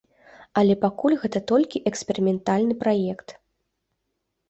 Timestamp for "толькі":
1.53-1.83